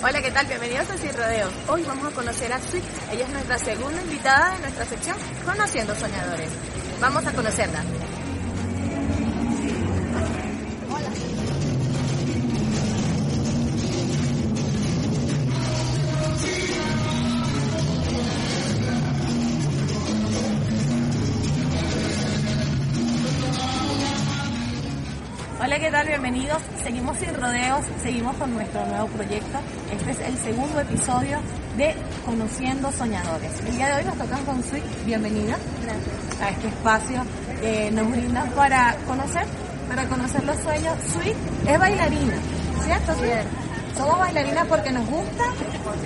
[0.00, 0.46] Hola, ¿qué tal?
[0.46, 1.10] Bienvenidos a Sin.
[1.66, 2.84] Hoy vamos a conocer a Sweet.
[3.10, 6.50] Ella es nuestra segunda invitada de nuestra sección Conociendo Soñadores.
[7.00, 7.82] Vamos a conocerla.
[25.68, 26.06] Hola, ¿qué tal?
[26.06, 26.62] Bienvenidos.
[26.82, 29.58] Seguimos sin rodeos, seguimos con nuestro nuevo proyecto.
[29.92, 31.40] Este es el segundo episodio
[31.76, 31.94] de
[32.24, 33.52] Conociendo Soñadores.
[33.66, 35.04] El día de hoy nos toca con Sweet.
[35.04, 36.40] Bienvenida Gracias.
[36.42, 37.22] a este espacio
[37.60, 39.44] que nos brinda para conocer,
[39.90, 40.94] para conocer los sueños.
[41.12, 41.36] Sweet
[41.66, 42.36] es bailarina,
[42.86, 43.14] ¿cierto?
[43.16, 43.94] Sweet?
[43.94, 45.44] Somos bailarinas porque nos gusta,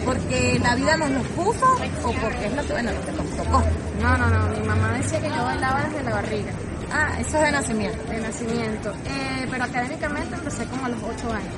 [0.05, 1.66] porque la vida nos los puso
[2.05, 3.63] o porque es lo que, bueno, lo que nos tocó.
[4.02, 4.59] No, no, no.
[4.59, 6.51] Mi mamá decía que yo bailaba desde la barriga,
[6.92, 8.12] Ah, eso es de nacimiento.
[8.12, 8.91] de nacimiento.
[9.06, 11.54] Eh, pero académicamente empecé como a los 8 años.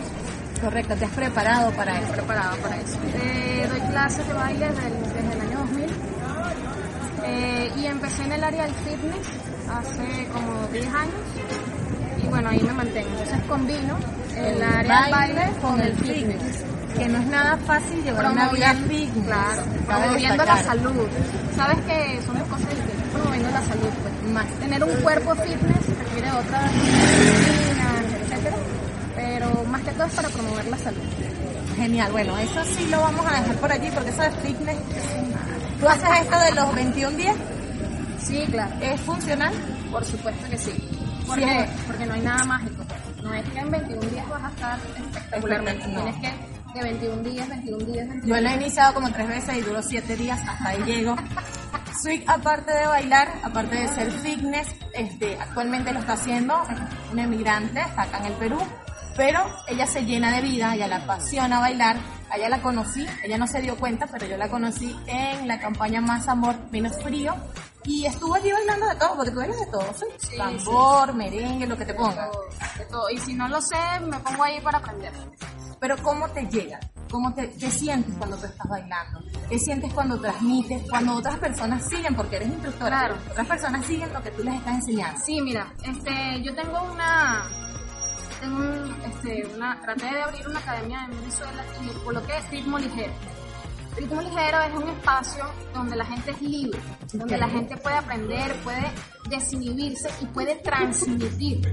[0.61, 2.13] Correcto, te has preparado para eso.
[2.13, 2.99] Preparada para eso.
[3.17, 5.91] Eh, doy clases de baile desde el, desde el año 2000.
[7.27, 9.27] Eh, y empecé en el área del fitness
[9.71, 11.15] hace como 10 años.
[12.23, 13.11] Y bueno, ahí me mantengo.
[13.11, 13.97] Entonces combino
[14.37, 16.65] el área del baile con el fitness.
[16.97, 19.27] Que no es nada fácil llevar una vida fitness.
[19.27, 21.09] claro, promoviendo la salud.
[21.57, 23.91] Sabes que son dos cosas distintas, promoviendo la salud.
[24.03, 24.24] Pues.
[24.35, 28.57] Más tener un cuerpo fitness requiere otras disciplinas, etcétera,
[29.15, 31.03] pero más que todo es para promover la salud.
[31.77, 34.77] Genial, bueno, eso sí lo vamos a dejar por allí porque eso de fitness.
[35.81, 37.37] ¿Tú haces esto de los 21 días?
[38.25, 39.53] Sí, claro, ¿Es funcional?
[39.93, 40.73] por supuesto que sí.
[40.73, 41.71] Sí, Porque, es.
[41.87, 42.85] porque no hay nada mágico.
[43.23, 45.87] No es que en 21 días vas a estar espectacularmente.
[45.89, 46.03] No.
[46.03, 49.57] Tienes que de 21 días, 21 días, 21 Yo lo he iniciado como tres veces
[49.59, 51.15] y duró siete días, hasta ahí llego.
[52.05, 56.79] Sweet, aparte de bailar, aparte de ser fitness, este, actualmente lo está haciendo, es
[57.11, 58.59] una emigrante, está acá en el Perú,
[59.17, 61.97] pero ella se llena de vida, ella la apasiona bailar,
[62.29, 65.59] a ella la conocí, ella no se dio cuenta, pero yo la conocí en la
[65.59, 67.35] campaña Más Amor, Menos Frío,
[67.85, 70.29] y estuvo allí bailando de todo, porque tú bailas de todo, ¿sí?
[70.29, 72.29] Sí, Tambor, merengue, lo que te ponga.
[72.77, 73.09] De todo.
[73.09, 75.13] Y si no lo sé, me pongo ahí para aprender.
[75.81, 76.81] Pero ¿cómo te llega?
[77.15, 79.21] ¿Cómo te, ¿Qué sientes cuando tú estás bailando?
[79.49, 80.83] ¿Qué sientes cuando transmites?
[80.91, 83.17] Cuando otras personas siguen, porque eres instructora, Claro.
[83.31, 85.21] otras personas siguen lo que tú les estás enseñando.
[85.25, 87.49] Sí, mira, este, yo tengo una,
[88.41, 92.79] tengo un, este, una, traté de abrir una academia en Venezuela y le coloqué ritmo
[92.81, 93.13] ligero.
[93.97, 96.81] Ritmo ligero es un espacio donde la gente es libre,
[97.13, 98.91] donde la gente puede aprender, puede
[99.31, 101.73] desinhibirse y puede transmitir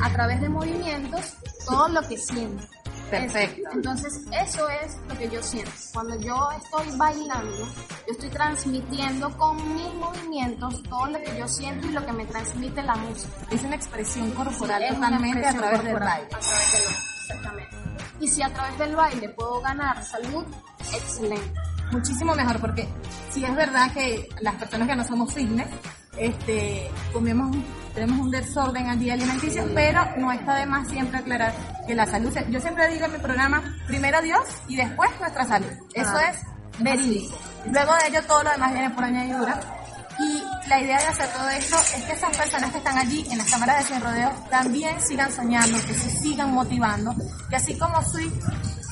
[0.00, 1.34] a través de movimientos
[1.66, 2.75] todo lo que siente.
[3.10, 3.68] Perfecto.
[3.72, 5.70] Entonces, eso es lo que yo siento.
[5.92, 11.86] Cuando yo estoy bailando, yo estoy transmitiendo con mis movimientos todo lo que yo siento
[11.86, 13.32] y lo que me transmite la música.
[13.50, 16.34] Es una expresión corporal una totalmente a través del corporal, baile.
[16.34, 17.76] A través del baile, exactamente.
[18.18, 20.44] Y si a través del baile puedo ganar salud,
[20.92, 21.60] excelente.
[21.92, 22.88] Muchísimo mejor, porque
[23.30, 25.68] si es verdad que las personas que no somos fitness,
[26.16, 27.56] este, comemos,
[27.94, 31.54] tenemos un desorden al día alimenticio, pero no está de más siempre aclarar
[31.86, 35.44] que la salud, se- yo siempre digo en mi programa, primero Dios y después nuestra
[35.46, 35.70] salud.
[35.94, 36.38] Eso Ah, es
[36.82, 37.36] verídico.
[37.70, 39.60] Luego de ello todo lo demás viene por añadidura.
[40.18, 43.36] Y la idea de hacer todo esto es que esas personas que están allí en
[43.36, 47.14] las cámaras de Sin Rodeo también sigan soñando, que se sigan motivando,
[47.50, 48.32] que así como Sweet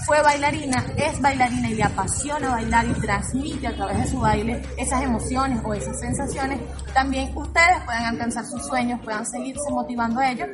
[0.07, 4.63] fue bailarina, es bailarina y le apasiona bailar y transmite a través de su baile
[4.77, 6.61] esas emociones o esas sensaciones,
[6.93, 10.49] también ustedes puedan alcanzar sus sueños, puedan seguirse motivando a ellos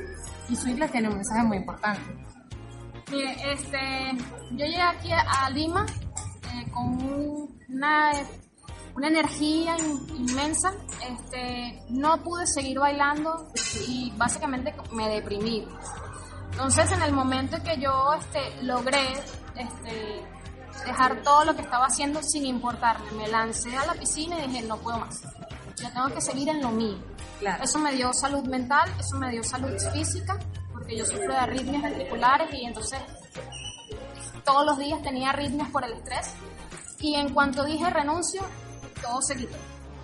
[0.49, 2.01] y Sweet les tiene un mensaje muy importante.
[3.11, 3.79] Mire, este,
[4.53, 5.85] yo llegué aquí a Lima
[6.53, 8.13] eh, con un- una,
[8.95, 10.73] una energía in- inmensa.
[11.09, 13.49] Este, no pude seguir bailando
[13.89, 15.67] y básicamente me deprimí.
[16.53, 19.15] Entonces, en el momento en que yo este, logré
[19.63, 20.23] este,
[20.87, 24.63] dejar todo lo que estaba haciendo sin importarme, me lancé a la piscina y dije,
[24.67, 25.21] no puedo más.
[25.83, 26.99] Yo tengo que seguir en lo mío.
[27.39, 27.65] Claro.
[27.65, 30.39] Eso me dio salud mental, eso me dio salud física,
[30.73, 33.01] porque yo sufro de arritmias ventriculares y entonces
[34.45, 36.35] todos los días tenía arritmias por el estrés.
[36.99, 38.43] Y en cuanto dije renuncio,
[39.01, 39.57] todo se quitó.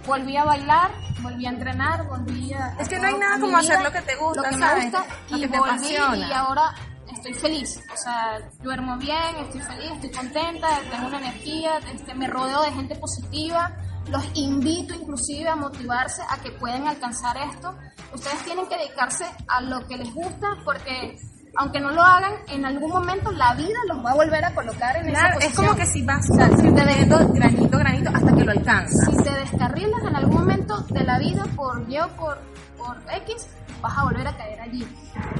[0.06, 2.76] Volví a bailar, volví a entrenar, volví a...
[2.78, 4.84] Es que no hay nada como hacer vida, lo que te gusta, lo que ¿sabes?
[4.84, 6.28] me gusta, Lo y que te volví apasiona.
[6.28, 6.74] y ahora
[7.16, 7.80] estoy feliz.
[7.92, 12.72] O sea, duermo bien, estoy feliz, estoy contenta, tengo una energía, este, me rodeo de
[12.72, 13.72] gente positiva.
[14.10, 17.74] Los invito inclusive a motivarse a que pueden alcanzar esto.
[18.14, 21.16] Ustedes tienen que dedicarse a lo que les gusta porque
[21.58, 24.94] aunque no lo hagan, en algún momento la vida los va a volver a colocar
[24.98, 25.66] en esa Claro, es posición.
[25.66, 29.08] como que si vas sucediendo granito, granito hasta que lo alcanzas.
[29.10, 32.38] si te descarrilas en algún momento de la vida por yo, por,
[32.86, 33.46] por X,
[33.80, 34.86] vas a volver a caer allí.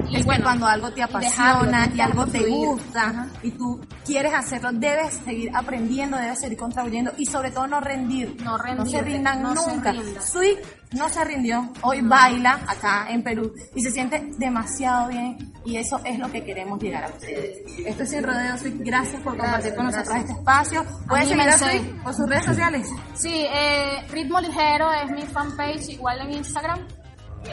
[0.09, 5.15] Y bueno, cuando algo te apasiona y, algo te gusta y tú quieres hacerlo, debes
[5.25, 8.35] seguir aprendiendo, debes seguir contribuyendo y sobre todo no rendir.
[8.43, 8.57] No.
[8.57, 9.93] No se rindan nunca.
[10.21, 10.59] Sweet
[10.93, 15.99] no se rindió, hoy baila acá en Perú y se siente demasiado bien y eso
[16.05, 17.57] es lo que queremos llegar a ustedes.
[17.85, 20.85] Esto es Sin Rodeo Sweet, gracias por compartir con nosotros este espacio.
[21.07, 22.87] ¿Puedes seguir a Sweet por sus redes sociales?
[23.15, 26.79] Sí, eh, Ritmo Ligero es mi fanpage, igual en Instagram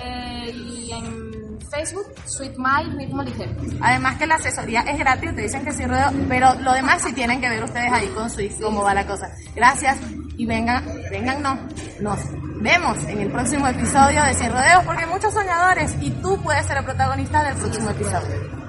[0.02, 2.54] eh, y en Facebook, Sweet
[2.96, 3.52] Ritmo Ligero.
[3.80, 7.12] Además que la asesoría es gratis, te dicen que sí rodeo, pero lo demás sí
[7.12, 9.30] tienen que ver ustedes ahí con Sweet, cómo va la cosa.
[9.54, 9.98] Gracias
[10.36, 11.58] y vengan, vengan no,
[12.00, 12.20] nos
[12.60, 16.64] vemos en el próximo episodio de Sin Rodeos porque hay muchos soñadores y tú puedes
[16.66, 18.64] ser el protagonista del próximo episodio.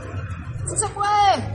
[0.68, 1.55] ¡Sí se puede!